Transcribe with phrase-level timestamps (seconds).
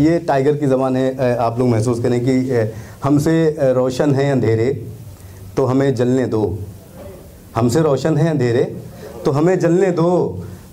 [0.00, 2.72] ये टाइगर की ज़बान है आप लोग महसूस करें कि
[3.04, 3.34] हमसे
[3.72, 4.66] रोशन है अंधेरे
[5.56, 6.58] तो हमें जलने दो।
[7.56, 8.62] हमसे रोशन है अंधेरे
[9.24, 10.10] तो हमें जलने दो।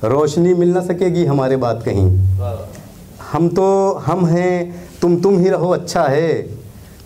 [0.03, 2.05] रोशनी मिल ना सकेगी हमारे बात कहीं।
[3.31, 6.57] हम तो हम हैं, तुम तुम ही रहो अच्छा है।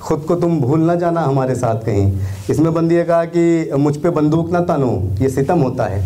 [0.02, 2.12] खुद को तुम भूल ना जाना हमारे साथ कहीं।
[2.50, 6.04] इसमें बंदी ने कहा कि, मुझ पे बंदूक ना तानो, ये सितम होता है।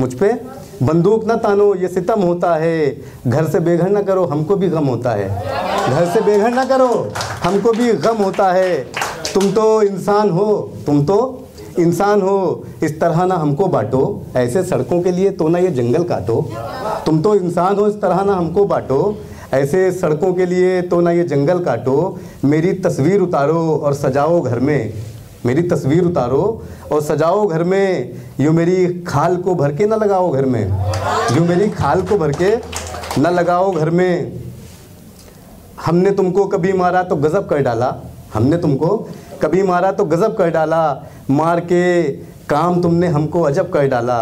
[0.00, 0.32] मुझ पे?
[0.82, 2.96] बंदूक ना तानो, ये सितम होता है।
[3.26, 5.28] घर से बेघर ना करो, हमको भी गम होता है।
[5.90, 6.88] घर से बेघर ना करो,
[7.44, 8.78] हमको भी गम होता है।
[9.34, 11.18] तुम तो इंसान हो, तुम तो
[11.78, 16.04] इंसान हो। इस तरह ना हमको बांटो, ऐसे सड़कों के लिए तो ना ये जंगल
[16.04, 16.40] काटो।
[17.06, 19.16] तुम तो इंसान हो, इस तरह ना हमको बांटो,
[19.54, 24.60] ऐसे सड़कों के लिए तो ना ये जंगल काटो। मेरी तस्वीर उतारो और सजाओ घर
[24.60, 24.92] में।
[25.46, 26.42] मेरी तस्वीर उतारो
[26.92, 30.62] और सजाओ घर में। यूँ मेरी खाल को भर के ना लगाओ घर में।
[31.36, 32.54] यूँ मेरी खाल को भर के
[33.20, 34.40] ना लगाओ घर में।
[35.86, 37.94] हमने तुमको कभी मारा तो गज़ब कर डाला।
[38.34, 38.96] हमने तुमको
[39.42, 40.82] कभी मारा तो गज़ब कर डाला।
[41.30, 42.02] मार के
[42.48, 44.20] काम तुमने हमको अजब कर डाला।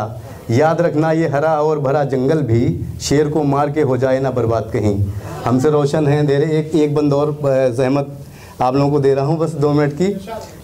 [0.51, 2.63] याद रखना ये हरा और भरा जंगल भी
[3.01, 4.97] शेर को मार के हो जाए ना बर्बाद कहीं।
[5.45, 8.17] हमसे रोशन है दे रहे एक एक बंद और जहमत।
[8.63, 10.05] आप लोगों को दे रहा हूँ बस दो मिनट की।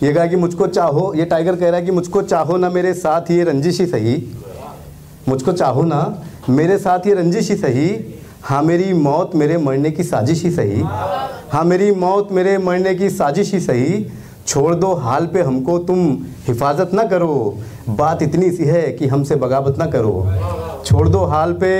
[0.06, 2.92] ये कहा कि मुझको चाहो, ये टाइगर कह रहा है कि मुझको चाहो ना मेरे
[2.94, 4.16] साथ ये रंजिश ही सही।
[5.28, 6.00] मुझको चाहो ना
[6.48, 7.88] मेरे साथ ये रंजिश ही सही।
[8.42, 10.82] हाँ मेरी मौत मेरे मरने की साजिश ही सही।
[11.50, 14.06] हाँ मेरी मौत मेरे मरने की साजिश ही सही।
[14.46, 16.12] छोड़ दो हाल पे हमको, तुम
[16.46, 17.58] हिफाजत ना करो।
[17.88, 21.72] बात इतनी सी है कि हमसे बगावत ना करो। छोड़ दो हाल पे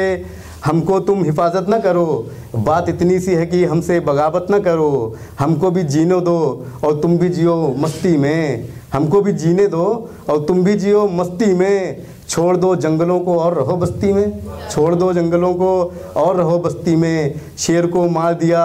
[0.67, 5.70] हमको तुम हिफाजत ना करो। बात इतनी सी है कि हमसे बगावत ना करो। हमको
[5.70, 10.62] भी जीने दो और तुम भी जियो मस्ती में। हमको भी जीने दो और तुम
[10.64, 15.55] भी जियो मस्ती में। छोड़ दो जंगलों को और रहो बस्ती में। छोड़ दो जंगलों
[15.55, 15.70] को
[16.17, 18.65] और रहो बस्ती में। शेर को मार दिया,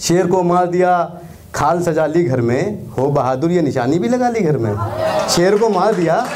[0.00, 1.20] शेर को मार दिया।
[1.54, 4.74] खाल सजा ली घर में। हो बहादुर, ये निशानी भी लगा ली घर में।
[5.28, 6.26] शेर को मार दिया,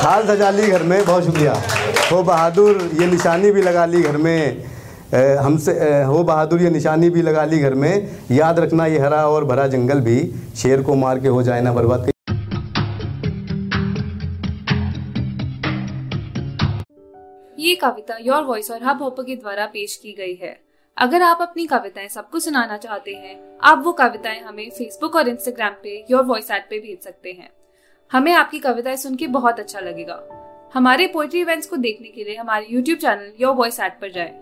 [0.00, 1.56] खाल सजा ली घर में। बहुत शुक्रिया।
[2.10, 4.64] हो बहादुर, ये निशानी भी लगा ली घर में।
[5.38, 5.72] हमसे
[6.04, 9.66] हो बहादुर, ये निशानी भी लगा ली घर में। याद रखना ये हरा और भरा
[9.66, 10.18] जंगल भी,
[10.56, 12.10] शेर को मार के हो जाए ना बर्बाद
[17.58, 20.56] ये कविता योर वॉइस और हब हॉपर के द्वारा पेश की गई है।
[20.96, 25.74] अगर आप अपनी कविताएँ सबको सुनाना चाहते हैं, आप वो कविताएँ हमें फेसबुक और इंस्टाग्राम
[25.82, 27.50] पे योर वॉइस एट पे भेज सकते हैं।
[28.12, 30.41] हमें आपकी कविताएँ सुन के बहुत अच्छा लगेगा।
[30.74, 34.32] हमारे पोइट्री इवेंट्स को देखने के लिए हमारे YouTube channel your voice at पर जाएँ।